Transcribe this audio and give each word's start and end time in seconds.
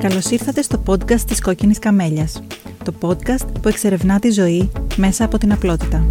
Καλώς 0.00 0.30
ήρθατε 0.30 0.62
στο 0.62 0.82
podcast 0.86 1.20
της 1.20 1.40
Κόκκινης 1.40 1.78
Καμέλιας. 1.78 2.42
Το 2.84 2.92
podcast 3.00 3.46
που 3.62 3.68
εξερευνά 3.68 4.18
τη 4.18 4.30
ζωή 4.30 4.72
μέσα 4.96 5.24
από 5.24 5.38
την 5.38 5.52
απλότητα. 5.52 6.06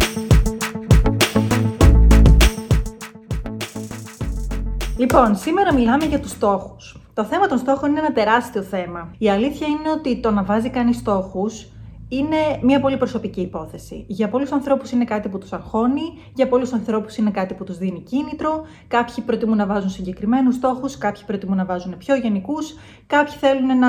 Λοιπόν, 4.96 5.36
σήμερα 5.36 5.74
μιλάμε 5.74 6.04
για 6.04 6.20
τους 6.20 6.30
στόχους. 6.30 7.00
Το 7.14 7.24
θέμα 7.24 7.46
των 7.46 7.58
στόχων 7.58 7.90
είναι 7.90 7.98
ένα 7.98 8.12
τεράστιο 8.12 8.62
θέμα. 8.62 9.14
Η 9.18 9.30
αλήθεια 9.30 9.66
είναι 9.66 9.90
ότι 9.90 10.20
το 10.20 10.30
να 10.30 10.44
βάζει 10.44 10.70
κανείς 10.70 10.96
στόχους 10.96 11.66
είναι 12.12 12.36
μια 12.62 12.80
πολύ 12.80 12.96
προσωπική 12.96 13.40
υπόθεση. 13.40 14.04
Για 14.08 14.28
πολλούς 14.28 14.52
ανθρώπους 14.52 14.90
είναι 14.90 15.04
κάτι 15.04 15.28
που 15.28 15.38
τους 15.38 15.52
αγχώνει, 15.52 16.18
για 16.34 16.48
πολλούς 16.48 16.72
ανθρώπους 16.72 17.16
είναι 17.16 17.30
κάτι 17.30 17.54
που 17.54 17.64
τους 17.64 17.78
δίνει 17.78 18.00
κίνητρο. 18.00 18.66
Κάποιοι 18.88 19.24
προτιμούν 19.24 19.56
να 19.56 19.66
βάζουν 19.66 19.90
συγκεκριμένους 19.90 20.54
στόχους, 20.54 20.98
κάποιοι 20.98 21.22
προτιμούν 21.26 21.56
να 21.56 21.64
βάζουν 21.64 21.96
πιο 21.98 22.16
γενικούς, 22.16 22.74
κάποιοι 23.06 23.34
θέλουν 23.34 23.78
να 23.78 23.88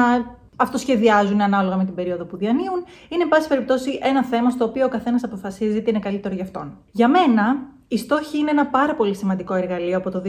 αυτοσχεδιάζουν 0.56 1.42
ανάλογα 1.42 1.78
με 1.78 1.86
την 1.86 1.96
περίοδο 1.96 2.26
που 2.26 2.38
διανύουν. 2.38 2.84
Είναι, 3.10 3.24
εν 3.24 3.30
πάση 3.30 3.48
περιπτώσει, 3.48 4.00
ένα 4.02 4.24
θέμα 4.24 4.50
στο 4.50 4.66
οποίο 4.66 4.86
ο 4.86 4.90
καθένας 4.90 5.24
αποφασίζει 5.24 5.82
τι 5.82 5.90
είναι 5.90 6.00
καλύτερο 6.00 6.36
για 6.36 6.44
αυτόν. 6.44 6.78
Για 6.92 7.08
μένα, 7.08 7.44
η 7.94 7.98
στόχη 7.98 8.38
είναι 8.38 8.50
ένα 8.50 8.68
πάρα 8.68 8.96
πολύ 8.96 9.16
σημαντικό 9.16 9.54
εργαλείο 9.54 9.98
από 9.98 10.12
το 10.12 10.22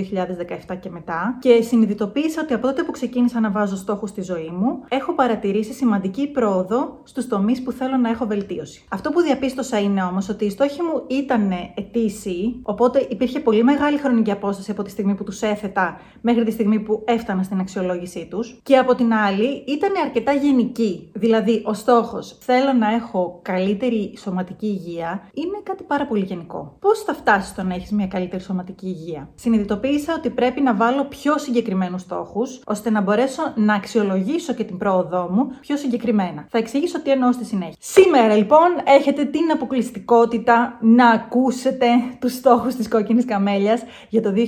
2017 0.70 0.76
και 0.80 0.90
μετά 0.90 1.36
και 1.40 1.62
συνειδητοποίησα 1.62 2.40
ότι 2.42 2.54
από 2.54 2.66
τότε 2.66 2.82
που 2.82 2.90
ξεκίνησα 2.90 3.40
να 3.40 3.50
βάζω 3.50 3.76
στόχους 3.76 4.10
στη 4.10 4.22
ζωή 4.22 4.50
μου, 4.52 4.84
έχω 4.88 5.12
παρατηρήσει 5.12 5.72
σημαντική 5.72 6.26
πρόοδο 6.26 7.00
στους 7.02 7.26
τομείς 7.26 7.62
που 7.62 7.72
θέλω 7.72 7.96
να 7.96 8.08
έχω 8.10 8.26
βελτίωση. 8.26 8.84
Αυτό 8.88 9.10
που 9.10 9.20
διαπίστωσα 9.20 9.78
είναι 9.80 10.02
όμως 10.02 10.28
ότι 10.28 10.44
οι 10.44 10.50
στόχοι 10.50 10.82
μου 10.82 11.02
ήταν 11.06 11.52
ετήσιοι, 11.74 12.60
οπότε 12.62 13.06
υπήρχε 13.10 13.40
πολύ 13.40 13.62
μεγάλη 13.62 13.98
χρονική 13.98 14.30
απόσταση 14.30 14.70
από 14.70 14.82
τη 14.82 14.90
στιγμή 14.90 15.14
που 15.14 15.24
τους 15.24 15.42
έθετα 15.42 16.00
μέχρι 16.20 16.44
τη 16.44 16.50
στιγμή 16.50 16.80
που 16.80 17.02
έφτανα 17.06 17.42
στην 17.42 17.60
αξιολόγησή 17.60 18.26
τους 18.30 18.60
και 18.62 18.76
από 18.76 18.94
την 18.94 19.12
άλλη 19.14 19.64
ήταν 19.66 19.90
αρκετά 20.04 20.32
γενική. 20.32 21.10
Δηλαδή, 21.14 21.62
ο 21.64 21.74
στόχος 21.74 22.38
θέλω 22.40 22.72
να 22.72 22.94
έχω 22.94 23.38
καλύτερη 23.42 24.14
σωματική 24.18 24.66
υγεία 24.66 25.28
είναι 25.32 25.60
κάτι 25.62 25.82
πάρα 25.82 26.06
πολύ 26.06 26.24
γενικό. 26.24 26.76
Πώς 26.80 27.02
θα 27.02 27.14
φτάσει 27.14 27.51
στο 27.52 27.62
να 27.62 27.74
έχεις 27.74 27.90
μια 27.90 28.06
καλύτερη 28.06 28.42
σωματική 28.42 28.86
υγεία. 28.86 29.28
Συνειδητοποίησα 29.34 30.14
ότι 30.14 30.30
πρέπει 30.30 30.60
να 30.60 30.74
βάλω 30.74 31.04
πιο 31.04 31.38
συγκεκριμένους 31.38 32.00
στόχους, 32.00 32.60
ώστε 32.66 32.90
να 32.90 33.00
μπορέσω 33.00 33.42
να 33.54 33.74
αξιολογήσω 33.74 34.52
και 34.54 34.64
την 34.64 34.78
πρόοδό 34.78 35.28
μου 35.32 35.50
πιο 35.60 35.76
συγκεκριμένα. 35.76 36.46
Θα 36.50 36.58
εξηγήσω 36.58 37.00
τι 37.02 37.10
εννοώ 37.10 37.32
στη 37.32 37.44
συνέχεια. 37.44 37.74
Σήμερα 37.78 38.36
λοιπόν 38.36 38.68
έχετε 38.84 39.24
την 39.24 39.50
αποκλειστικότητα 39.52 40.78
να 40.80 41.08
ακούσετε 41.10 41.86
τους 42.20 42.32
στόχους 42.32 42.74
της 42.74 42.88
κόκκινης 42.88 43.24
καμέλιας 43.24 43.82
για 44.08 44.22
το 44.22 44.32
2022 44.36 44.40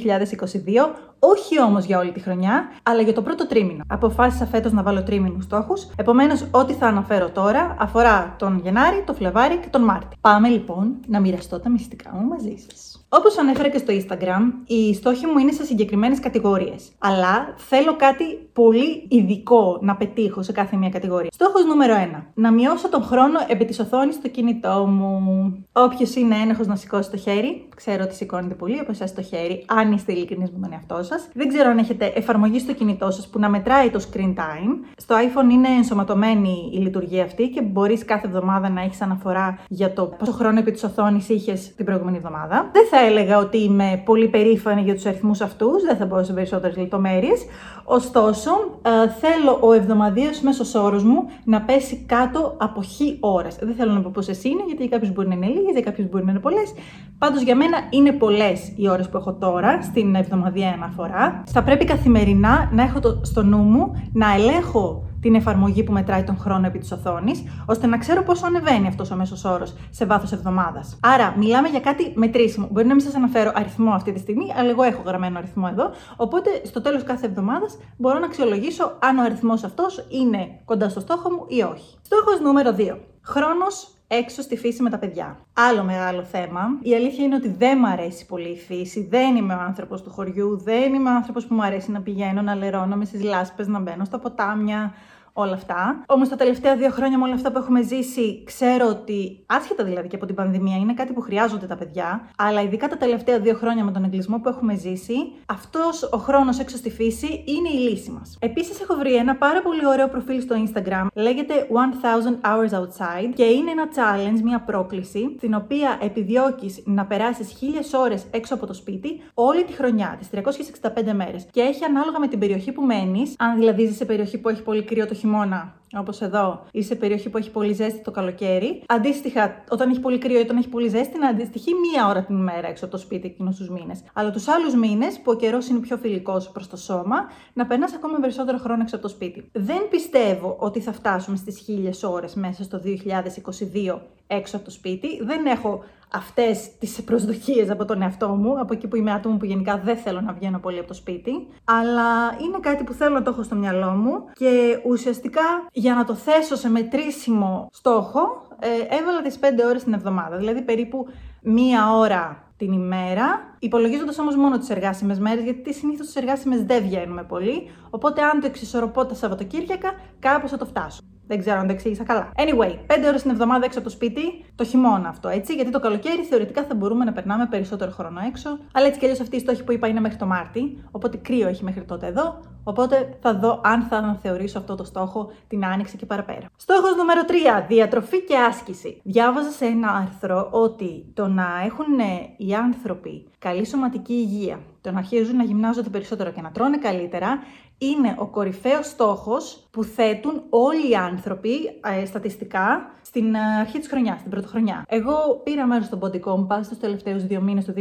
όχι 1.33 1.61
όμως 1.61 1.84
για 1.84 1.98
όλη 1.98 2.12
τη 2.12 2.20
χρονιά, 2.20 2.69
αλλά 2.83 3.00
για 3.00 3.12
το 3.12 3.22
πρώτο 3.22 3.47
τρίμηνο. 3.47 3.83
Αποφάσισα 3.86 4.47
φέτος 4.47 4.72
να 4.72 4.83
βάλω 4.83 5.03
τρίμηνους 5.03 5.44
στόχους. 5.44 5.86
Επομένως, 5.97 6.47
ό,τι 6.50 6.72
θα 6.72 6.86
αναφέρω 6.86 7.30
τώρα 7.30 7.75
αφορά 7.78 8.34
τον 8.39 8.61
Γενάρη, 8.62 9.03
τον 9.06 9.14
Φλεβάρη 9.14 9.56
και 9.56 9.69
τον 9.69 9.83
Μάρτι. 9.83 10.17
Πάμε 10.20 10.48
λοιπόν 10.48 10.97
να 11.06 11.20
μοιραστώ 11.20 11.61
τα 11.61 11.70
μυστικά 11.70 12.11
μου 12.14 12.27
μαζί 12.27 12.56
σας. 12.69 13.04
Όπως 13.19 13.39
ανέφερα 13.39 13.69
και 13.69 13.79
στο 13.79 13.93
Instagram, 13.93 14.43
οι 14.67 14.95
στόχοι 14.95 15.27
μου 15.27 15.39
είναι 15.39 15.53
σε 15.53 15.65
συγκεκριμένες 15.65 16.20
κατηγορίες. 16.20 16.93
Αλλά 16.98 17.55
θέλω 17.57 17.97
κάτι 17.97 18.25
πολύ 18.53 19.07
ειδικό 19.09 19.79
να 19.81 19.97
πετύχω 19.97 20.43
σε 20.43 20.53
κάθε 20.53 20.77
μία 20.77 20.89
κατηγορία. 20.89 21.31
Στόχος 21.33 21.65
νούμερο 21.65 21.95
1. 21.95 22.23
Να 22.35 22.53
μειώσω 22.53 22.89
τον 22.89 23.03
χρόνο 23.03 23.39
επί 23.48 23.65
της 23.65 23.79
οθόνης 23.79 24.15
στο 24.15 24.29
κινητό 24.29 24.87
μου. 24.87 25.53
Όποιος 25.73 26.15
είναι 26.15 26.35
ένοχος 26.37 26.67
να 26.67 26.77
σηκώσει 26.77 27.11
το 27.11 27.17
χέρι, 27.17 27.69
ξέρω 27.77 28.03
ότι 28.03 28.15
σηκώνετε 28.15 28.55
πολύ 28.55 28.79
από 28.79 28.91
εσά 28.91 29.05
το 29.15 29.23
χέρι, 29.23 29.65
αν 29.67 29.92
είστε 29.92 30.12
ειλικρινείς 30.12 30.51
με 30.51 30.59
τον 30.61 30.73
εαυτό 30.73 31.03
σας. 31.03 31.29
Δεν 31.35 31.48
ξέρω 31.48 31.70
αν 31.70 31.79
έχετε 31.79 32.12
εφαρμογή 32.15 32.59
στο 32.59 32.73
κινητό 32.73 33.11
σας 33.11 33.29
που 33.29 33.39
να 33.39 33.48
μετράει 33.48 33.91
το 33.91 34.01
screen 34.11 34.35
time. 34.35 34.70
Στο 34.97 35.15
iPhone 35.15 35.51
είναι 35.51 35.69
ενσωματωμένη 35.69 36.70
η 36.73 36.79
λειτουργία 36.79 37.25
αυτή 37.25 37.48
και 37.48 37.62
μπορείς 37.62 38.05
κάθε 38.05 38.27
εβδομάδα 38.27 38.69
να 38.69 38.81
έχεις 38.83 39.01
αναφορά 39.01 39.59
για 39.69 39.92
το 39.92 40.05
πόσο 40.05 40.33
χρόνο 40.33 40.58
επί 40.58 40.70
της 40.70 40.85
οθόνης 40.85 41.29
είχες 41.29 41.75
την 41.75 41.85
προηγούμενη 41.85 42.17
εβδομάδα. 42.17 42.70
Δεν 42.73 42.86
θα 42.91 43.04
έλεγα 43.05 43.39
ότι 43.39 43.59
είμαι 43.63 44.03
πολύ 44.05 44.29
περήφανη 44.29 44.83
για 44.83 44.95
τους 44.95 45.07
αριθμούς 45.07 45.41
αυτούς, 45.41 45.83
δεν 45.83 45.97
θα 45.97 46.07
μπω 46.07 46.25
σε 46.25 46.33
περισσότερες 46.33 46.77
λεπτομέρειες. 46.77 47.45
Ωστόσο, 47.85 48.51
ε, 48.83 49.09
θέλω 49.09 49.59
ο 49.61 49.73
εβδομαδίο 49.73 50.31
μέσος 50.42 50.75
όρος 50.75 51.05
μου 51.05 51.25
να 51.45 51.61
πέσει 51.61 52.05
κάτω 52.07 52.57
από 52.59 52.83
χ 52.83 53.01
ώρες. 53.20 53.57
Δεν 53.61 53.75
θέλω 53.75 53.93
να 53.93 54.01
πω 54.01 54.11
πόσες 54.14 54.45
είναι, 54.45 54.63
γιατί 54.67 54.85
για 54.85 54.98
κάποιου 54.98 55.13
μπορεί 55.14 55.29
να 55.29 55.35
είναι 55.35 55.47
λίγες, 55.47 55.73
για 55.73 55.81
κάποιου 55.81 56.09
μπορεί 56.11 56.25
να 56.25 56.31
είναι 56.31 56.41
πολλές. 56.41 56.75
Πάντως 57.19 57.43
για 57.43 57.57
μένα 57.57 57.77
είναι 57.91 58.13
πολλές 58.13 58.73
οι 58.77 58.89
ώρες 58.89 59.09
που 59.09 59.17
έχω 59.17 59.33
τώρα 59.33 59.83
στην 59.83 60.14
εβδομαδιαία 60.14 60.73
αναφορά. 60.77 61.43
Θα 61.47 61.63
πρέπει 61.63 61.85
καθημερινά 61.85 62.70
να 62.73 62.83
έχω 62.83 63.01
το, 63.01 63.20
στο 63.23 63.43
νου 63.43 63.59
μου 63.59 64.09
να 64.13 64.35
ελέγχω 64.35 65.05
την 65.24 65.35
εφαρμογή 65.35 65.83
που 65.83 65.92
μετράει 65.92 66.24
τον 66.24 66.39
χρόνο 66.39 66.67
επί 66.67 66.79
της 66.79 66.92
οθόνης, 66.92 67.42
ώστε 67.67 67.86
να 67.86 67.98
ξέρω 67.98 68.23
πόσο 68.23 68.46
ανεβαίνει 68.46 68.86
αυτός 68.86 69.11
ο 69.11 69.17
μέσος 69.17 69.45
όρος 69.45 69.74
σε 69.90 70.07
βάθος 70.07 70.33
εβδομάδας. 70.33 70.98
Άρα, 71.02 71.35
μιλάμε 71.39 71.68
για 71.68 71.80
κάτι 71.80 72.12
μετρήσιμο. 72.14 72.68
Μπορεί 72.70 72.86
να 72.86 72.95
μην 72.95 73.05
σας 73.05 73.14
αναφέρω 73.14 73.52
αριθμό 73.55 73.90
αυτή 73.90 74.13
τη 74.13 74.18
στιγμή, 74.18 74.52
αλλά 74.58 74.70
εγώ 74.70 74.83
έχω 74.83 75.02
γραμμένο 75.07 75.39
αριθμό 75.39 75.68
εδώ. 75.70 75.90
Οπότε, 76.17 76.51
στο 76.64 76.80
τέλος 76.80 77.02
κάθε 77.02 77.27
εβδομάδας 77.27 77.79
μπορώ 77.96 78.18
να 78.18 78.27
αξιολογήσω 78.27 78.96
αν 78.98 79.18
ο 79.18 79.23
αριθμός 79.23 79.64
αυτός 79.64 80.07
είναι 80.08 80.61
κοντά 80.64 80.89
στο 80.89 81.01
στόχο 81.01 81.30
μου 81.30 81.45
ή 81.48 81.63
όχι. 81.63 81.98
Στόχος 82.02 82.40
νούμερο 82.40 82.73
2. 82.73 82.98
Χρόνος 83.23 83.94
έξω 84.07 84.42
στη 84.42 84.57
φύση 84.57 84.83
με 84.83 84.91
τα 84.91 84.98
παιδιά. 84.98 85.39
Άλλο 85.53 85.85
μεγάλο 85.85 86.23
θέμα. 86.23 86.79
Η 86.83 86.95
αλήθεια 86.95 87.25
είναι 87.25 87.35
ότι 87.35 87.48
δεν 87.48 87.79
μου 87.81 87.87
αρέσει 87.87 88.27
πολύ 88.27 88.48
η 88.48 88.57
φύση. 88.57 89.07
Δεν 89.11 89.37
είμαι 89.37 89.55
ο 89.55 89.61
άνθρωπος 89.61 90.03
του 90.03 90.11
χωριού. 90.11 90.61
Δεν 90.65 90.95
είμαι 90.95 91.11
ο 91.11 91.15
άνθρωπος 91.15 91.47
που 91.47 91.55
μου 91.55 91.63
αρέσει 91.63 91.91
να 91.91 92.01
πηγαίνω, 92.01 92.43
να 92.43 92.55
λερώνομαι 92.55 93.05
στις 93.05 93.23
λάσπες, 93.23 93.67
να 93.67 93.79
μπαίνω 93.79 94.05
στα 94.05 94.19
ποτάμια, 94.19 94.95
όλα 95.36 95.52
αυτά. 95.52 96.05
Όμως 96.06 96.28
τα 96.28 96.36
τελευταία 96.36 96.77
δύο 96.77 96.90
χρόνια 96.90 97.18
με 97.18 97.24
όλα 97.24 97.34
αυτά 97.34 97.52
που 97.52 97.58
έχουμε 97.58 97.83
ζήσει, 97.83 98.42
ξέρω 98.45 98.89
ότι 98.89 99.45
άσχετα 99.46 99.84
δηλαδή 99.84 100.08
και 100.08 100.17
από 100.17 100.27
την 100.27 100.34
πανδημία, 100.34 100.77
είναι 100.77 100.95
κάτι 100.95 101.12
που 101.12 101.20
χρειάζονται 101.20 101.67
τα 101.67 101.77
παιδιά. 101.77 102.28
Αλλά 102.36 102.62
ειδικά 102.62 102.89
τα 102.89 102.96
τελευταία 102.96 103.39
δύο 103.39 103.55
χρόνια 103.55 103.84
με 103.84 103.90
τον 103.90 104.05
εγκλισμό 104.05 104.39
που 104.39 104.48
έχουμε 104.48 104.74
ζήσει, 104.74 105.14
αυτός 105.46 106.02
ο 106.12 106.17
χρόνος 106.17 106.58
έξω 106.58 106.77
στη 106.77 106.90
φύση 106.90 107.45
είναι 107.46 107.68
η 107.68 107.89
λύση 107.89 108.11
μας. 108.11 108.36
Επίσης, 108.40 108.80
έχω 108.80 108.95
βρει 108.95 109.14
ένα 109.14 109.36
πάρα 109.36 109.62
πολύ 109.62 109.86
ωραίο 109.86 110.08
προφίλ 110.08 110.40
στο 110.40 110.56
Instagram. 110.64 111.06
Λέγεται 111.14 111.66
1000 111.70 112.40
Hours 112.40 112.80
Outside 112.80 113.33
και 113.34 113.45
είναι 113.45 113.70
ένα 113.70 113.89
challenge, 113.95 114.40
μια 114.42 114.61
πρόκληση, 114.61 115.34
στην 115.36 115.55
οποία 115.55 115.98
επιδιώκεις 116.01 116.83
να 116.84 117.06
περάσεις 117.06 117.48
χίλιες 117.48 117.92
ώρες 117.92 118.27
έξω 118.30 118.55
από 118.55 118.66
το 118.66 118.72
σπίτι 118.72 119.20
όλη 119.34 119.64
τη 119.64 119.72
χρονιά, 119.72 120.16
τις 120.18 120.28
365 120.30 121.12
μέρες. 121.12 121.46
Και 121.51 121.61
έχει 121.61 121.84
ανάλογα 121.84 122.18
με 122.18 122.28
την 122.28 122.39
περιοχή 122.39 122.72
που 122.72 122.83
μένεις, 122.83 123.34
αν 123.39 123.58
δηλαδή 123.58 123.86
ζει 123.86 123.95
σε 123.95 124.05
περιοχή 124.05 124.39
που 124.39 124.48
έχει 124.48 124.62
πολύ 124.62 124.83
κρύο 124.83 125.06
το 125.06 125.14
χειμώνα, 125.24 125.74
όπως 125.96 126.20
εδώ, 126.20 126.64
ή 126.70 126.83
σε 126.83 126.95
περιοχή 126.95 127.29
που 127.29 127.39
έχει 127.39 127.51
πολύ 127.51 127.73
ζέστη 127.73 128.02
το 128.02 128.11
καλοκαίρι. 128.11 128.82
Αντίστοιχα, 128.87 129.64
όταν 129.69 129.90
έχει 129.90 130.00
πολύ 130.00 130.19
κρύο 130.19 130.38
ή 130.38 130.43
όταν 130.43 130.56
έχει 130.56 130.69
πολύ 130.69 130.88
ζέστη, 130.88 131.19
να 131.19 131.29
αντιστοιχεί 131.29 131.70
μία 131.75 132.08
ώρα 132.08 132.25
την 132.25 132.37
ημέρα 132.37 132.69
έξω 132.69 132.85
από 132.85 132.94
το 132.94 133.00
σπίτι 133.00 133.26
εκείνους 133.26 133.56
τους 133.56 133.69
μήνες. 133.69 134.02
Αλλά 134.12 134.31
τους 134.31 134.49
άλλους 134.49 134.75
μήνες, 134.75 135.20
που 135.23 135.31
ο 135.31 135.37
καιρός 135.37 135.69
είναι 135.69 135.79
πιο 135.79 135.96
φιλικός 135.96 136.50
προς 136.50 136.69
το 136.69 136.76
σώμα, 136.76 137.17
να 137.52 137.67
περνάς 137.67 137.94
ακόμα 137.94 138.19
περισσότερο 138.19 138.58
χρόνο 138.58 138.82
έξω 138.82 138.94
από 138.94 139.05
το 139.05 139.11
σπίτι. 139.11 139.50
Δεν 139.52 139.88
πιστεύω 139.90 140.56
ότι 140.58 140.81
θα 140.81 140.93
φτάσουμε 140.93 141.37
στις 141.37 141.58
χίλιες 141.58 142.02
ώρες 142.02 142.34
μέσα 142.34 142.62
στο 142.62 142.81
2022 142.84 144.00
έξω 144.26 144.56
από 144.56 144.64
το 144.64 144.70
σπίτι. 144.70 145.25
Δεν 145.25 145.46
έχω 145.46 145.84
αυτές 146.14 146.79
τις 146.79 147.02
προσδοκίες 147.02 147.70
από 147.70 147.85
τον 147.85 148.02
εαυτό 148.02 148.29
μου, 148.29 148.61
από 148.61 148.73
εκεί 148.73 148.88
που 148.88 148.97
είμαι 148.97 149.12
άτομο 149.12 149.37
που 149.37 149.44
γενικά 149.44 149.79
δεν 149.79 149.97
θέλω 149.97 150.20
να 150.20 150.32
βγαίνω 150.32 150.58
πολύ 150.58 150.79
από 150.79 150.88
το 150.88 150.94
σπίτι. 150.94 151.32
Αλλά 151.64 152.37
είναι 152.44 152.58
κάτι 152.61 152.85
που 152.85 152.93
θέλω 152.93 153.14
να 153.14 153.23
το 153.23 153.31
έχω 153.31 153.43
στο 153.43 153.55
μυαλό 153.55 153.91
μου 153.91 154.25
και 154.32 154.81
ουσιαστικά 154.85 155.43
για 155.73 155.94
να 155.94 156.05
το 156.05 156.14
θέσω 156.14 156.56
σε 156.56 156.70
μετρήσιμο 156.70 157.69
στόχο, 157.73 158.20
ε, 158.58 158.97
έβαλα 158.97 159.23
τις 159.23 159.38
5 159.38 159.64
ώρες 159.69 159.85
την 159.85 159.93
εβδομάδα. 159.93 160.37
Δηλαδή 160.37 160.62
περίπου 160.62 161.06
μία 161.43 161.97
ώρα 161.97 162.44
την 162.56 162.73
ημέρα, 162.73 163.56
υπολογίζοντας 163.58 164.19
όμως 164.19 164.37
μόνο 164.37 164.58
τις 164.58 164.70
εργάσιμες 164.70 165.19
μέρες, 165.19 165.44
γιατί 165.44 165.75
συνήθως 165.75 166.06
τις 166.06 166.17
εργάσιμες 166.17 166.62
δεν 166.62 166.82
βγαίνουμε 166.82 167.23
πολύ. 167.23 167.70
Οπότε, 167.90 168.22
αν 168.22 168.40
το 168.40 168.46
εξισορροπώ 168.46 169.06
τα 169.06 169.14
Σαββατοκύριακα, 169.14 169.93
κάπως 170.19 170.50
θα 170.50 170.56
το 170.56 170.66
φτάσω. 170.66 171.02
Δεν 171.26 171.38
ξέρω 171.38 171.59
αν 171.59 171.67
το 171.67 171.73
εξήγησα 171.73 172.05
καλά. 172.05 172.32
Anyway, 172.37 172.79
5 172.87 173.06
ώρες 173.06 173.23
την 173.23 173.31
εβδομάδα 173.31 173.65
έξω 173.65 173.79
από 173.79 173.88
το 173.88 173.94
σπίτι, 173.94 174.44
το 174.55 174.65
χειμώνα 174.65 175.09
αυτό, 175.09 175.29
έτσι. 175.29 175.55
Γιατί 175.55 175.71
το 175.71 175.81
καλοκαίρι 175.81 176.23
θεωρητικά 176.23 176.65
θα 176.65 176.75
μπορούμε 176.75 177.05
να 177.05 177.12
περνάμε 177.12 177.47
περισσότερο 177.47 177.91
χρόνο 177.91 178.21
έξω. 178.29 178.59
Αλλά 178.73 178.87
έτσι 178.87 178.99
κι 178.99 179.05
αλλιώς 179.05 179.21
αυτή 179.21 179.37
η 179.37 179.38
στόχη 179.38 179.65
που 179.65 179.73
είπα 179.73 179.88
είναι 179.88 180.00
μέχρι 180.00 180.19
το 180.19 180.26
Μάρτι. 180.26 180.85
Οπότε 180.91 181.17
κρύο 181.17 181.49
έχει 181.49 181.65
μέχρι 181.65 181.85
τότε 181.85 182.06
εδώ. 182.06 182.41
Οπότε 182.65 183.17
θα 183.21 183.35
δω 183.35 183.61
αν 183.65 183.82
θα 183.82 183.97
αναθεωρήσω 183.97 184.59
αυτό 184.59 184.75
το 184.75 184.85
στόχο 184.85 185.32
την 185.49 185.65
άνοιξη 185.65 185.97
και 185.97 186.06
παραπέρα. 186.06 186.47
Στόχος 186.56 186.97
νούμερο 186.97 187.21
3. 187.29 187.65
Διατροφή 187.69 188.25
και 188.25 188.37
άσκηση. 188.37 189.00
Διάβαζα 189.05 189.50
σε 189.50 189.65
ένα 189.65 189.88
άρθρο 189.91 190.49
ότι 190.50 191.05
το 191.15 191.26
να 191.29 191.47
έχουν 191.65 191.99
οι 192.37 192.55
άνθρωποι 192.55 193.29
καλή 193.38 193.67
σωματική 193.67 194.12
υγεία, 194.12 194.59
το 194.81 194.91
να 194.91 194.99
αρχίζουν 194.99 195.37
να 195.37 195.43
γυμνάζονται 195.43 195.88
περισσότερο 195.88 196.31
και 196.31 196.41
να 196.41 196.50
τρώνε 196.50 196.79
καλύτερα, 196.79 197.38
είναι 197.79 198.15
ο 198.19 198.26
κορυφαίος 198.26 198.87
στόχος 198.87 199.63
που 199.75 199.85
θέτουν 199.85 200.43
όλοι 200.49 200.91
οι 200.91 200.94
άνθρωποι 200.94 201.55
ε, 202.00 202.05
στατιστικά 202.06 202.94
στην 203.03 203.35
ε, 203.35 203.38
αρχή 203.61 203.79
της 203.79 203.88
χρονιάς, 203.88 204.19
στην 204.19 204.31
πρωτοχρονιά. 204.31 204.85
Εγώ 204.88 205.41
πήρα 205.44 205.67
μέρος 205.67 205.87
στο 205.87 205.99
Body 206.03 206.21
Compass 206.21 206.67
τους 206.69 206.79
τελευταίους 206.79 207.26
δύο 207.26 207.41
μήνες 207.41 207.65
του 207.65 207.75
2021. 207.76 207.81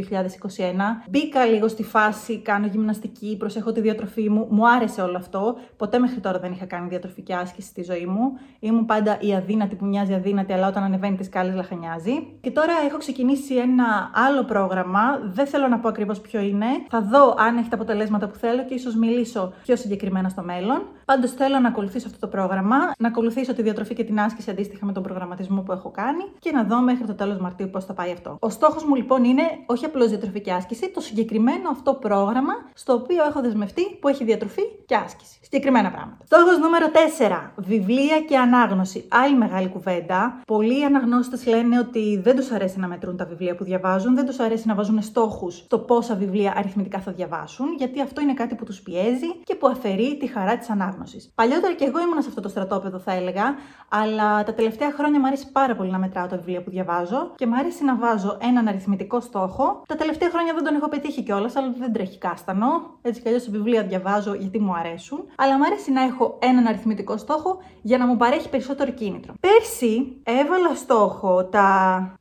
Μπήκα 1.10 1.46
λίγο 1.46 1.68
στη 1.68 1.84
φάση, 1.84 2.42
κάνω 2.42 2.68
γυμναστική, 2.68 3.36
προσέχω 3.40 3.72
τη 3.72 3.82
διατροφή 3.82 4.30
μου. 4.30 4.48
Μου 4.50 4.70
άρεσε 4.70 5.02
όλο 5.02 5.18
αυτό. 5.18 5.56
Ποτέ 5.78 6.00
μέχρι 6.00 6.20
τώρα 6.20 6.40
δεν 6.40 6.52
είχα 6.52 6.66
κάνει 6.66 6.88
διατροφική 6.88 7.34
άσκηση 7.34 7.68
στη 7.68 7.84
ζωή 7.84 8.06
μου. 8.06 8.32
Ήμουν 8.60 8.86
πάντα 8.86 9.18
η 9.22 9.36
αδύνατη 9.36 9.76
που 9.76 9.86
μοιάζει 9.86 10.14
αδύνατη, 10.14 10.54
αλλά 10.54 10.68
όταν 10.68 10.84
ανεβαίνει 10.84 11.16
τις 11.16 11.30
κάλε 11.30 11.52
λαχανιάζει. 11.52 12.28
Και 12.42 12.52
τώρα 12.52 12.74
έχω 12.88 12.98
ξεκινήσει 12.98 13.56
ένα 13.56 14.12
άλλο 14.14 14.44
πρόγραμμα. 14.44 15.02
Δεν 15.24 15.48
θέλω 15.48 15.68
να 15.68 15.80
πω 15.80 15.88
ακριβώς 15.88 16.22
ποιο 16.22 16.40
είναι. 16.40 16.66
Θα 16.90 17.02
δω 17.02 17.36
αν 17.38 17.58
έχει 17.58 17.70
τα 17.70 17.76
αποτελέσματα 17.76 18.28
που 18.28 18.36
θέλω 18.36 18.66
και 18.66 18.74
ίσως 18.74 18.96
μιλήσω 18.96 19.54
πιο 19.64 19.76
συγκεκριμένα 19.76 20.30
στο 20.30 20.44
μέλλον. 20.44 20.82
Πάντως 21.06 21.32
θέλω 21.32 21.60
να 21.60 21.68
ακολουθήσω 21.68 21.82
αυτό 21.88 22.20
το 22.20 22.28
πρόγραμμα, 22.28 22.78
να 22.98 23.08
ακολουθήσω 23.08 23.54
τη 23.54 23.62
διατροφή 23.62 23.94
και 23.94 24.04
την 24.04 24.20
άσκηση 24.20 24.50
αντίστοιχα 24.50 24.86
με 24.86 24.92
τον 24.92 25.04
προγραμματισμό 25.04 25.62
που 25.62 25.72
έχω 25.72 25.92
κάνει 25.92 26.24
και 26.40 26.52
να 26.52 26.64
δω 26.64 26.82
μέχρι 26.82 27.06
το 27.06 27.14
τέλος 27.14 27.38
Μαρτίου 27.38 27.70
πώς 27.70 27.86
θα 27.86 27.94
πάει 27.94 28.12
αυτό. 28.12 28.38
Ο 28.40 28.50
στόχος 28.50 28.84
μου 28.84 28.96
λοιπόν 28.96 29.24
είναι 29.24 29.44
όχι 29.66 29.86
απλώς 29.86 30.08
διατροφική 30.10 30.52
άσκηση, 30.52 30.90
το 30.90 31.02
συγκεκριμένο 31.02 31.70
αυτό 31.70 31.94
πρόγραμμα 31.94 32.54
στο 32.74 32.94
οποίο 32.94 33.24
έχω 33.24 33.42
δεσμευτεί 33.42 33.98
που 34.00 34.08
έχει 34.08 34.24
διατροφή 34.24 34.62
και 34.86 34.96
άσκηση. 34.96 35.38
Συγκεκριμένα 35.42 35.92
πράγματα. 35.92 36.26
Στόχος 36.26 36.58
νούμερο 36.58 36.86
4. 37.20 37.52
Βιβλία 37.56 38.22
και 38.28 38.38
ανάγνωση. 38.38 39.06
Άλλη 39.10 39.36
μεγάλη 39.36 39.68
κουβέντα. 39.68 40.42
Πολλοί 40.48 40.86
αναγνώστες 40.86 41.46
λένε 41.46 41.80
ότι 41.80 42.20
δεν 42.24 42.36
τους 42.36 42.52
αρέσει 42.52 42.80
να 42.80 42.88
μετρούν 42.88 43.18
τα 43.18 43.26
βιβλία 43.26 43.56
που 43.56 43.64
διαβάζουν, 43.64 44.16
δεν 44.16 44.26
τους 44.26 44.40
αρέσει 44.40 44.68
να 44.68 44.76
βάζουν 44.76 45.02
στόχους 45.02 45.58
στο 45.58 45.80
πόσα 45.80 46.16
βιβλία 46.16 46.54
αριθμητικά 46.58 47.00
θα 47.00 47.12
διαβάσουν, 47.12 47.76
γιατί 47.78 48.02
αυτό 48.02 48.22
είναι 48.22 48.34
κάτι 48.34 48.56
που 48.56 48.66
τους 48.66 48.82
πιέζει 48.82 49.34
και 49.44 49.56
που 49.56 49.68
αφαιρεί 49.68 50.18
τη 50.18 50.28
χαρά 50.28 50.58
της 50.58 50.70
ανάγνωσης. 50.70 51.32
Παλιότερα 51.36 51.73
και 51.74 51.86
εγώ 51.86 52.00
ήμουν 52.00 52.22
σε 52.22 52.30
αυτό 52.30 52.42
το 52.42 52.50
στρατόπεδο, 52.50 53.00
θα 53.00 53.12
έλεγα, 53.12 53.56
αλλά 53.90 54.44
τα 54.44 54.54
τελευταία 54.54 54.92
χρόνια 54.92 55.20
μου 55.20 55.28
αρέσει 55.28 55.52
πάρα 55.52 55.76
πολύ 55.76 55.92
να 55.92 55.98
μετράω 55.98 56.28
τα 56.28 56.38
βιβλία 56.38 56.62
που 56.64 56.70
διαβάζω 56.70 57.32
και 57.36 57.48
μου 57.48 57.56
αρέσει 57.56 57.84
να 57.84 57.96
βάζω 57.96 58.38
έναν 58.42 58.68
αριθμητικό 58.68 59.20
στόχο. 59.20 59.84
Τα 59.88 59.96
τελευταία 59.96 60.30
χρόνια 60.30 60.54
δεν 60.54 60.64
τον 60.64 60.76
έχω 60.76 60.88
πετύχει 60.88 61.24
κιόλας, 61.24 61.56
αλλά 61.56 61.74
δεν 61.80 61.94
τρέχει 61.94 62.18
κάστανο. 62.18 62.68
Έτσι 63.02 63.22
κι 63.22 63.28
αλλιώς 63.28 63.50
βιβλία 63.50 63.84
διαβάζω 63.84 64.34
γιατί 64.34 64.60
μου 64.60 64.74
αρέσουν. 64.76 65.26
Αλλά 65.36 65.58
μου 65.58 65.64
αρέσει 65.66 65.92
να 65.92 66.02
έχω 66.02 66.38
έναν 66.42 66.68
αριθμητικό 66.68 67.18
στόχο 67.18 67.58
για 67.82 67.98
να 67.98 68.06
μου 68.06 68.18
παρέχει 68.18 68.50
περισσότερο 68.50 68.92
κίνητρο. 68.92 69.34
Πέρσι 69.40 70.22
έβαλα 70.24 70.76
στόχο 70.76 71.46
τα 71.46 71.68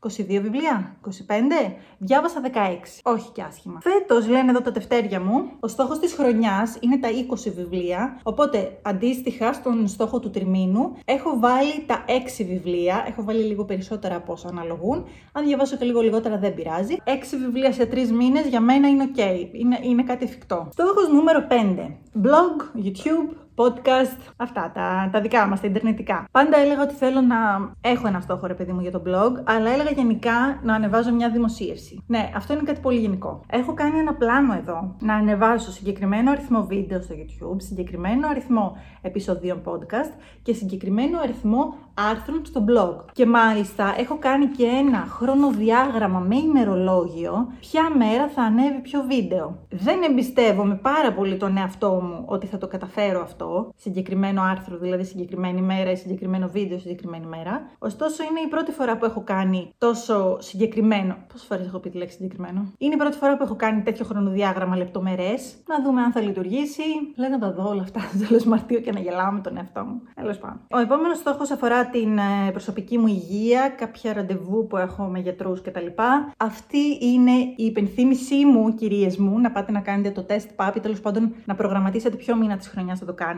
22 0.01 0.11
βιβλία, 0.27 0.97
25, 1.07 1.11
διάβασα 1.99 2.41
16. 2.41 2.49
Όχι 3.03 3.31
κι 3.31 3.43
άσχημα. 3.43 3.81
Φέτος 3.83 4.29
λένε 4.29 4.51
εδώ 4.51 4.61
τα 4.61 4.73
τευτέρια 4.73 5.21
μου, 5.21 5.51
ο 5.61 5.69
στόχος 5.69 5.99
της 5.99 6.15
χρονιάς 6.15 6.77
είναι 6.81 6.99
τα 6.99 7.09
20 7.09 7.53
βιβλία. 7.57 8.21
Οπότε 8.23 8.79
αντίστοιχα 8.83 9.42
στον 9.53 9.89
στόχο 9.89 10.19
του 10.21 10.31
τριμήνου 10.31 10.97
έχω 11.05 11.39
βάλει 11.39 11.85
τα 11.87 12.05
6 12.41 12.45
βιβλία. 12.49 13.05
Έχω 13.09 13.23
βάλει 13.25 13.43
λίγο 13.43 13.65
περισσότερα 13.65 14.17
από 14.17 14.33
όσα 14.33 14.49
αναλογούν. 14.49 15.05
Αν 15.33 15.45
διαβάσω 15.45 15.77
και 15.77 15.85
λίγο 15.85 16.01
λιγότερα 16.01 16.39
δεν 16.39 16.55
πειράζει. 16.55 16.97
6 17.05 17.11
βιβλία 17.45 17.73
σε 17.73 17.89
3 17.93 18.09
μήνες 18.09 18.47
για 18.47 18.61
μένα 18.61 18.89
είναι 18.89 19.11
ok. 19.15 19.21
Είναι, 19.53 19.79
είναι 19.83 20.03
κάτι 20.03 20.25
εφικτό. 20.25 20.69
Στόχος 20.73 21.09
νούμερο 21.09 21.47
5. 21.49 21.55
Blog, 22.23 22.85
YouTube, 22.85 23.37
podcast, 23.57 24.33
αυτά 24.37 24.71
τα, 24.75 25.09
τα 25.13 25.21
δικά 25.21 25.47
μας, 25.47 25.61
τα 25.61 25.67
ιντερνετικά. 25.67 26.29
Πάντα 26.31 26.59
έλεγα 26.59 26.83
ότι 26.83 26.95
θέλω 26.95 27.21
να 27.21 27.37
έχω 27.81 28.07
ένα 28.07 28.21
στόχο, 28.21 28.47
ρε 28.47 28.55
παιδί 28.55 28.73
μου, 28.73 28.81
για 28.81 28.91
το 28.91 29.03
blog, 29.07 29.43
αλλά 29.45 29.71
έλεγα 29.71 29.91
γενικά 29.91 30.61
να 30.63 30.75
ανεβάζω 30.75 31.13
μια 31.13 31.31
δημοσίευση. 31.31 32.03
Ναι, 32.07 32.31
αυτό 32.37 32.53
είναι 32.53 32.63
κάτι 32.63 32.81
πολύ 32.81 32.99
γενικό. 32.99 33.41
Έχω 33.51 33.75
κάνει 33.75 33.99
ένα 33.99 34.15
πλάνο 34.15 34.55
εδώ 34.55 34.97
να 35.01 35.15
ανεβάσω 35.15 35.71
συγκεκριμένο 35.71 36.31
αριθμό 36.31 36.67
βίντεο 36.67 37.01
στο 37.01 37.15
YouTube, 37.15 37.57
συγκεκριμένο 37.57 38.29
αριθμό 38.29 38.77
επεισοδίων 39.03 39.63
podcast 39.65 40.13
και 40.43 40.53
συγκεκριμένο 40.53 41.19
αριθμό 41.19 41.75
άρθρων 41.95 42.43
στο 42.45 42.65
blog. 42.69 43.05
Και 43.13 43.27
μάλιστα 43.27 43.95
έχω 43.99 44.17
κάνει 44.19 44.47
και 44.47 44.65
ένα 44.65 44.99
χρονοδιάγραμμα 44.99 46.19
με 46.19 46.37
ημερολόγιο 46.37 47.53
ποια 47.61 47.91
μέρα 47.97 48.29
θα 48.29 48.43
ανέβει 48.43 48.81
ποιο 48.81 49.03
βίντεο. 49.09 49.57
Δεν 49.71 50.03
εμπιστεύομαι 50.03 50.75
πάρα 50.75 51.13
πολύ 51.13 51.37
τον 51.37 51.57
εαυτό 51.57 51.91
μου 51.91 52.23
ότι 52.27 52.47
θα 52.47 52.59
το 52.59 52.67
καταφέρω 52.67 53.23
αυτό, 53.23 53.42
συγκεκριμένο 53.77 54.43
άρθρο, 54.43 54.77
δηλαδή 54.77 55.05
συγκεκριμένη 55.05 55.61
μέρα 55.63 55.91
ή 55.91 55.97
συγκεκριμένο 55.97 56.49
βίντεο 56.49 56.79
συγκεκριμένη 56.79 57.27
μέρα. 57.27 57.71
Ωστόσο 57.79 58.23
είναι 58.23 58.41
η 58.41 58.49
πρώτη 58.49 58.73
φορά 58.73 58.97
που 58.97 59.05
έχω 59.05 59.21
κάνει 59.21 59.71
τόσο 59.79 60.37
συγκεκριμένο. 60.41 61.17
Πόσες 61.33 61.47
φορές 61.47 61.67
έχω 61.67 61.79
πει 61.79 61.91
τη 61.91 61.97
λέξη 61.97 62.17
συγκεκριμένο; 62.17 62.73
Είναι 62.79 62.95
η 62.95 62.97
πρώτη 62.97 63.17
φορά 63.17 63.37
που 63.37 63.43
έχω 63.43 63.57
κάνει 63.57 63.83
τέτοιο 63.83 64.05
χρονοδιάγραμμα 64.05 64.77
λεπτομερές. 64.77 65.55
Να 65.67 65.83
δούμε 65.83 66.03
αν 66.03 66.13
θα 66.13 66.21
λειτουργήσει. 66.21 66.83
Λέω 67.17 67.29
να 67.29 67.39
τα 67.39 67.53
δω 67.53 67.69
όλα 67.69 67.83
αυτά 67.83 68.01
στο 68.01 68.19
τέλος 68.27 68.45
Μαρτίου 68.45 68.81
και 68.81 68.93
να 68.93 69.01
γελάω 69.01 69.33
με 69.33 69.41
τον 69.41 69.57
εαυτό 69.57 69.85
μου. 69.85 70.03
Τέλος 70.15 70.39
πάντων. 70.39 70.61
Ο 70.71 70.79
επόμενος 70.79 71.19
στόχος 71.19 71.51
αφορά 71.51 71.87
την 71.87 72.19
ε, 72.19 72.51
προσωπική 72.51 72.99
μου 72.99 73.07
υγεία, 73.07 73.69
κάποια 73.69 74.13
ραντεβού 74.13 74.67
που 74.67 74.77
έχω 74.77 75.05
με 75.05 75.19
γιατρούς 75.19 75.63
κτλ. 75.63 75.87
Αυτή 76.37 76.99
είναι 77.01 77.31
η 77.57 77.65
υπενθύμησή 77.65 78.45
μου, 78.45 78.75
κυρίες 78.75 79.17
μου, 79.17 79.39
να 79.39 79.51
πάτε 79.51 79.73
να 79.73 79.81
κάνετε 79.81 80.11
το 80.11 80.23
τεστ 80.23 80.51
PAP 80.57 80.73
ή 80.77 80.81
τέλος 80.81 81.01
πάντων 81.01 81.35
να 81.45 81.55
προγραμματίσετε 81.55 82.17
ποιο 82.17 82.37
μήνα 82.37 82.57
της 82.57 82.69
χρονιάς 82.69 82.99
θα 82.99 83.05
το 83.05 83.13
κάνετε. 83.13 83.32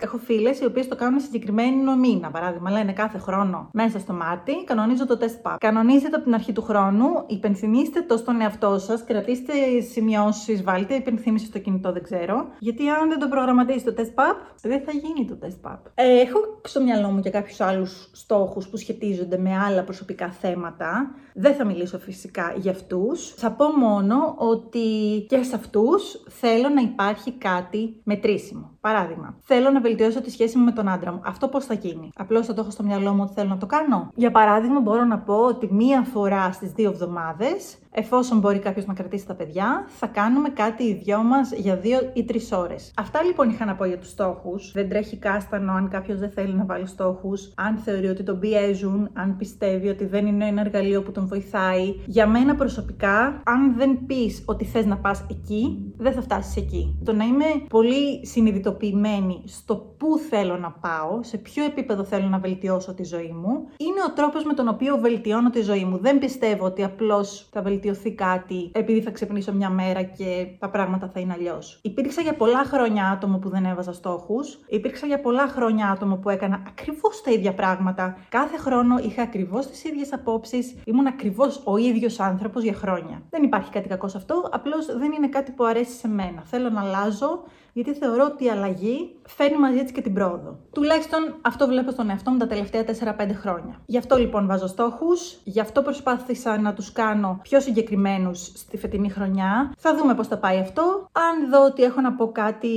Έχω 0.00 0.18
φίλες 0.18 0.60
οι 0.60 0.64
οποίες 0.64 0.88
το 0.88 0.96
κάνουν 0.96 1.20
συγκεκριμένο 1.20 1.96
μήνα. 1.96 2.30
Παράδειγμα, 2.30 2.70
λένε 2.70 2.92
κάθε 2.92 3.18
χρόνο 3.18 3.68
μέσα 3.72 3.98
στο 3.98 4.12
Μάρτι, 4.12 4.64
κανονίζω 4.64 5.06
το 5.06 5.16
τεστ 5.16 5.36
PAP. 5.42 5.56
Κανονίζετε 5.60 6.16
από 6.16 6.24
την 6.24 6.34
αρχή 6.34 6.52
του 6.52 6.62
χρόνου, 6.62 7.06
υπενθυμίστε 7.26 8.00
το 8.00 8.16
στον 8.16 8.40
εαυτό 8.40 8.78
σας, 8.78 9.04
κρατήστε 9.04 9.52
σημειώσεις, 9.80 10.62
βάλτε 10.62 10.94
υπενθύμηση 10.94 11.46
στο 11.46 11.58
κινητό, 11.58 11.92
δεν 11.92 12.02
ξέρω. 12.02 12.46
Γιατί 12.58 12.88
αν 12.88 13.08
δεν 13.08 13.18
το 13.18 13.28
προγραμματίσετε 13.28 13.90
το 13.90 13.96
τεστ 13.96 14.12
PAP, 14.14 14.36
δεν 14.62 14.80
θα 14.80 14.92
γίνει 14.92 15.26
το 15.26 15.36
τεστ 15.36 15.58
PAP. 15.62 15.78
Ε, 15.94 16.20
έχω 16.20 16.38
στο 16.64 16.82
μυαλό 16.82 17.08
μου 17.08 17.20
και 17.20 17.30
κάποιους 17.30 17.60
άλλους 17.60 18.10
στόχους 18.12 18.68
που 18.68 18.76
σχετίζονται 18.76 19.38
με 19.38 19.56
άλλα 19.56 19.82
προσωπικά 19.82 20.30
θέματα. 20.30 21.14
Δεν 21.34 21.54
θα 21.54 21.64
μιλήσω 21.64 21.98
φυσικά 21.98 22.54
για 22.56 22.70
αυτούς. 22.70 23.34
Θα 23.34 23.50
πω 23.50 23.66
μόνο 23.76 24.34
ότι 24.38 24.80
και 25.28 25.42
σε 25.42 25.54
αυτούς 25.54 26.24
θέλω 26.28 26.68
να 26.68 26.80
υπάρχει 26.80 27.32
κάτι 27.32 28.00
μετρήσιμο. 28.04 28.73
Παράδειγμα, 28.84 29.34
θέλω 29.42 29.70
να 29.70 29.80
βελτιώσω 29.80 30.20
τη 30.20 30.30
σχέση 30.30 30.58
μου 30.58 30.64
με 30.64 30.72
τον 30.72 30.88
άντρα 30.88 31.12
μου. 31.12 31.20
Αυτό 31.24 31.48
πώς 31.48 31.64
θα 31.64 31.74
γίνει; 31.74 32.10
Απλώς 32.16 32.46
θα 32.46 32.54
το 32.54 32.60
έχω 32.60 32.70
στο 32.70 32.82
μυαλό 32.82 33.12
μου 33.12 33.22
ότι 33.22 33.32
θέλω 33.32 33.48
να 33.48 33.56
το 33.56 33.66
κάνω; 33.66 34.08
Για 34.14 34.30
παράδειγμα, 34.30 34.80
μπορώ 34.80 35.04
να 35.04 35.18
πω 35.18 35.34
ότι 35.34 35.68
μία 35.72 36.02
φορά 36.02 36.52
στις 36.52 36.72
δύο 36.72 36.90
εβδομάδες, 36.90 37.78
εφόσον 37.90 38.38
μπορεί 38.38 38.58
κάποιος 38.58 38.86
να 38.86 38.94
κρατήσει 38.94 39.26
τα 39.26 39.34
παιδιά, 39.34 39.84
θα 39.86 40.06
κάνουμε 40.06 40.48
κάτι 40.48 40.82
οι 40.82 40.94
δυο 41.04 41.22
μας 41.22 41.52
για 41.52 41.76
δύο 41.76 41.98
ή 42.14 42.24
τρεις 42.24 42.52
ώρες. 42.52 42.92
Αυτά 42.96 43.22
λοιπόν 43.22 43.50
είχα 43.50 43.64
να 43.64 43.74
πω 43.74 43.84
για 43.84 43.98
τους 43.98 44.08
στόχους. 44.08 44.72
Δεν 44.72 44.88
τρέχει 44.88 45.16
κάστανο 45.16 45.72
αν 45.72 45.88
κάποιος 45.88 46.18
δεν 46.18 46.30
θέλει 46.30 46.54
να 46.54 46.64
βάλει 46.64 46.86
στόχους, 46.86 47.52
αν 47.54 47.76
θεωρεί 47.76 48.06
ότι 48.06 48.22
τον 48.22 48.38
πιέζουν, 48.38 49.10
αν 49.12 49.36
πιστεύει 49.36 49.88
ότι 49.88 50.04
δεν 50.06 50.26
είναι 50.26 50.46
ένα 50.46 50.60
εργαλείο 50.60 51.02
που 51.02 51.12
τον 51.12 51.26
βοηθάει. 51.26 51.94
Για 52.06 52.26
μένα 52.26 52.54
προσωπικά, 52.54 53.40
αν 53.44 53.74
δεν 53.76 54.06
πεις 54.06 54.42
ότι 54.46 54.64
θες 54.64 54.86
να 54.86 54.96
πας 54.96 55.24
εκεί, 55.30 55.92
δεν 55.96 56.12
θα 56.12 56.20
φτάσεις 56.22 56.56
εκεί. 56.56 56.98
Το 57.04 57.12
να 57.12 57.24
είμαι 57.24 57.44
πολύ 57.68 58.26
συνειδητοποιημένη 58.74 59.42
στο 59.46 59.76
πού 59.98 60.18
θέλω 60.18 60.56
να 60.56 60.70
πάω, 60.70 61.22
σε 61.22 61.36
ποιο 61.36 61.64
επίπεδο 61.64 62.04
θέλω 62.04 62.26
να 62.28 62.38
βελτιώσω 62.38 62.94
τη 62.94 63.04
ζωή 63.04 63.34
μου, 63.42 63.68
είναι 63.76 64.02
ο 64.08 64.12
τρόπος 64.12 64.44
με 64.44 64.54
τον 64.54 64.68
οποίο 64.68 64.96
βελτιώνω 64.96 65.50
τη 65.50 65.60
ζωή 65.60 65.84
μου. 65.84 65.98
Δεν 65.98 66.18
πιστεύω 66.18 66.64
ότι 66.64 66.84
απλώς 66.84 67.48
θα 67.52 67.62
βελτιωθεί 67.62 68.12
κάτι 68.12 68.70
επειδή 68.74 69.00
θα 69.00 69.10
ξυπνήσω 69.10 69.52
μια 69.52 69.70
μέρα 69.70 70.02
και 70.02 70.46
τα 70.58 70.68
πράγματα 70.68 71.10
θα 71.14 71.20
είναι 71.20 71.32
αλλιώς. 71.32 71.78
Υπήρξα 71.82 72.20
για 72.20 72.34
πολλά 72.34 72.64
χρόνια 72.64 73.08
άτομο 73.08 73.38
που 73.38 73.48
δεν 73.48 73.64
έβαζα 73.64 73.92
στόχους. 73.92 74.58
Υπήρξα 74.68 75.06
για 75.06 75.20
πολλά 75.20 75.46
χρόνια 75.48 75.88
άτομο 75.90 76.16
που 76.16 76.30
έκανα 76.30 76.62
ακριβώς 76.66 77.22
τα 77.22 77.30
ίδια 77.30 77.54
πράγματα. 77.54 78.16
Κάθε 78.28 78.56
χρόνο 78.58 78.98
είχα 78.98 79.22
ακριβώς 79.22 79.66
τις 79.66 79.84
ίδιες 79.84 80.12
απόψεις. 80.12 80.76
Ήμουν 80.84 81.06
ακριβώς 81.06 81.62
ο 81.64 81.76
ίδιος 81.76 82.20
άνθρωπος 82.20 82.62
για 82.62 82.74
χρόνια. 82.74 83.22
Δεν 83.30 83.42
υπάρχει 83.42 83.70
κάτι 83.70 83.88
κακό 83.88 84.08
σε 84.08 84.16
αυτό, 84.16 84.48
απλώς 84.52 84.86
δεν 84.86 85.12
είναι 85.12 85.28
κάτι 85.28 85.50
που 85.50 85.64
αρέσει 85.64 85.98
σε 85.98 86.08
μένα. 86.08 86.42
Θέλω 86.44 86.70
να 86.70 86.80
αλλάζω 86.80 87.42
γιατί 87.74 87.94
θεωρώ 87.94 88.24
ότι 88.24 88.44
η 88.44 88.50
αλλαγή 88.50 89.16
φέρνει 89.26 89.58
μαζί 89.58 89.82
της 89.82 89.92
και 89.92 90.00
την 90.00 90.14
πρόοδο. 90.14 90.58
Τουλάχιστον 90.72 91.34
αυτό 91.40 91.66
βλέπω 91.66 91.90
στον 91.90 92.10
εαυτό 92.10 92.30
μου 92.30 92.38
τα 92.38 92.46
τελευταία 92.46 92.84
4-5 92.84 92.90
χρόνια. 93.34 93.80
Γι' 93.86 93.98
αυτό 93.98 94.16
λοιπόν 94.16 94.46
βάζω 94.46 94.66
στόχους, 94.66 95.38
γι' 95.44 95.60
αυτό 95.60 95.82
προσπάθησα 95.82 96.60
να 96.60 96.72
τους 96.74 96.92
κάνω 96.92 97.38
πιο 97.42 97.60
συγκεκριμένους 97.60 98.44
στη 98.44 98.76
φετινή 98.76 99.08
χρονιά. 99.10 99.72
Θα 99.78 99.96
δούμε 99.96 100.14
πώς 100.14 100.28
θα 100.28 100.38
πάει 100.38 100.58
αυτό. 100.58 101.08
Αν 101.12 101.50
δω 101.50 101.64
ότι 101.64 101.82
έχω 101.82 102.00
να 102.00 102.12
πω 102.12 102.32
κάτι 102.32 102.68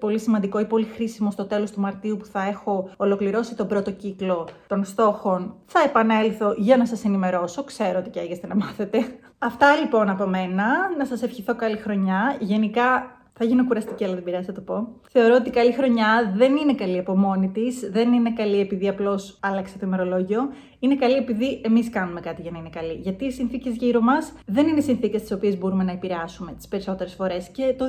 πολύ 0.00 0.18
σημαντικό 0.18 0.58
ή 0.58 0.64
πολύ 0.64 0.84
χρήσιμο 0.84 1.30
στο 1.30 1.44
τέλος 1.44 1.70
του 1.70 1.80
Μαρτίου 1.80 2.16
που 2.16 2.24
θα 2.24 2.42
έχω 2.42 2.90
ολοκληρώσει 2.96 3.54
τον 3.54 3.66
πρώτο 3.66 3.90
κύκλο 3.90 4.48
των 4.66 4.84
στόχων, 4.84 5.54
θα 5.66 5.80
επανέλθω 5.80 6.54
για 6.56 6.76
να 6.76 6.86
σας 6.86 7.04
ενημερώσω. 7.04 7.64
Ξέρω 7.64 7.98
ότι 7.98 8.10
καίγεστε 8.10 8.46
να 8.46 8.54
μάθετε. 8.54 9.18
Αυτά 9.38 9.76
λοιπόν 9.76 10.08
από 10.08 10.26
μένα. 10.26 10.64
Να 10.98 11.04
σας 11.04 11.22
ευχηθώ 11.22 11.56
καλή 11.56 11.76
χρονιά. 11.76 12.36
Γενικά 12.38 13.20
θα 13.42 13.48
γίνω 13.48 13.66
κουραστική, 13.66 14.04
αλλά 14.04 14.14
δεν 14.14 14.22
πειράζει, 14.22 14.46
θα 14.46 14.52
το 14.52 14.60
πω. 14.60 14.88
Θεωρώ 15.08 15.34
ότι 15.34 15.48
η 15.48 15.52
καλή 15.52 15.72
χρονιά 15.72 16.32
δεν 16.36 16.56
είναι 16.56 16.74
καλή 16.74 16.98
από 16.98 17.16
μόνη 17.16 17.48
της, 17.48 17.90
δεν 17.92 18.12
είναι 18.12 18.32
καλή 18.32 18.60
επειδή 18.60 18.88
απλώς 18.88 19.38
άλλαξε 19.40 19.78
το 19.78 19.86
ημερολόγιο. 19.86 20.52
Είναι 20.82 20.96
καλή 20.96 21.16
επειδή 21.16 21.60
εμείς 21.64 21.90
κάνουμε 21.90 22.20
κάτι 22.20 22.42
για 22.42 22.50
να 22.50 22.58
είναι 22.58 22.68
καλή. 22.68 22.92
Γιατί 22.92 23.24
οι 23.24 23.30
συνθήκες 23.30 23.76
γύρω 23.76 24.00
μα 24.00 24.14
δεν 24.46 24.66
είναι 24.66 24.80
συνθήκες 24.80 25.20
τις 25.20 25.32
οποίες 25.32 25.58
μπορούμε 25.58 25.84
να 25.84 25.92
επηρεάσουμε 25.92 26.52
τις 26.52 26.68
περισσότερες 26.68 27.14
φορές. 27.14 27.48
Και 27.48 27.74
το 27.78 27.84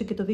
2020 0.00 0.04
και 0.04 0.14
το 0.14 0.24
2021 0.24 0.28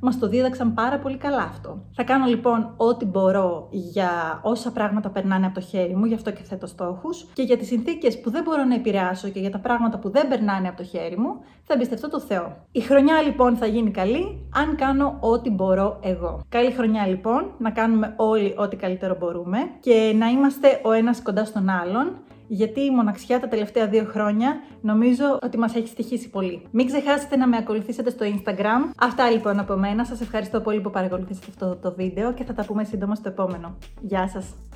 μας 0.00 0.18
το 0.18 0.28
δίδαξαν 0.28 0.74
πάρα 0.74 0.98
πολύ 0.98 1.16
καλά 1.16 1.42
αυτό. 1.42 1.82
Θα 1.94 2.02
κάνω 2.02 2.26
λοιπόν 2.26 2.74
ό,τι 2.76 3.04
μπορώ 3.04 3.68
για 3.70 4.40
όσα 4.42 4.72
πράγματα 4.72 5.10
περνάνε 5.10 5.46
από 5.46 5.54
το 5.54 5.60
χέρι 5.60 5.96
μου, 5.96 6.04
γι' 6.04 6.14
αυτό 6.14 6.30
και 6.30 6.42
θέτω 6.42 6.66
στόχους. 6.66 7.26
Και 7.32 7.42
για 7.42 7.56
τις 7.56 7.66
συνθήκες 7.66 8.20
που 8.20 8.30
δεν 8.30 8.42
μπορώ 8.42 8.64
να 8.64 8.74
επηρεάσω 8.74 9.28
και 9.28 9.40
για 9.40 9.50
τα 9.50 9.58
πράγματα 9.58 9.98
που 9.98 10.10
δεν 10.10 10.28
περνάνε 10.28 10.68
από 10.68 10.76
το 10.76 10.84
χέρι 10.84 11.18
μου, 11.18 11.40
θα 11.66 11.74
εμπιστευτώ 11.74 12.08
το 12.08 12.20
Θεό. 12.20 12.56
Η 12.72 12.80
χρονιά 12.80 13.22
λοιπόν 13.22 13.56
θα 13.56 13.66
γίνει 13.66 13.90
καλή 13.90 14.48
αν 14.54 14.76
κάνω 14.76 15.16
ό,τι 15.20 15.50
μπορώ 15.50 15.98
εγώ. 16.02 16.40
Καλή 16.48 16.70
χρονιά 16.70 17.06
λοιπόν, 17.06 17.50
να 17.58 17.70
κάνουμε 17.70 18.14
όλοι 18.16 18.54
ό,τι 18.56 18.76
καλύτερο 18.76 19.16
μπορούμε 19.18 19.58
και 19.80 20.14
να 20.18 20.28
είμαστε 20.54 20.88
ο 20.88 20.92
ένας 20.92 21.22
κοντά 21.22 21.44
στον 21.44 21.68
άλλον 21.68 22.12
γιατί 22.48 22.80
η 22.80 22.90
μοναξιά 22.90 23.40
τα 23.40 23.48
τελευταία 23.48 23.86
δύο 23.88 24.04
χρόνια 24.04 24.56
νομίζω 24.80 25.38
ότι 25.42 25.58
μας 25.58 25.74
έχει 25.74 25.88
στοιχήσει 25.88 26.30
πολύ. 26.30 26.62
Μην 26.70 26.86
ξεχάσετε 26.86 27.36
να 27.36 27.46
με 27.46 27.56
ακολουθήσετε 27.56 28.10
στο 28.10 28.26
Instagram. 28.26 28.92
Αυτά 28.98 29.30
λοιπόν 29.30 29.58
από 29.58 29.76
μένα. 29.76 30.04
Σας 30.04 30.20
ευχαριστώ 30.20 30.60
πολύ 30.60 30.80
που 30.80 30.90
παρακολουθήσατε 30.90 31.46
αυτό 31.48 31.76
το 31.76 31.94
βίντεο 31.96 32.32
και 32.32 32.44
θα 32.44 32.52
τα 32.52 32.64
πούμε 32.64 32.84
σύντομα 32.84 33.14
στο 33.14 33.28
επόμενο. 33.28 33.76
Γεια 34.00 34.28
σας! 34.28 34.73